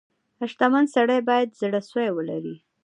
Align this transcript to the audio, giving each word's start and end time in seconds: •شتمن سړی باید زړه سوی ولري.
•شتمن 0.51 0.85
سړی 0.95 1.19
باید 1.29 1.57
زړه 1.61 1.79
سوی 1.89 2.07
ولري. 2.17 2.55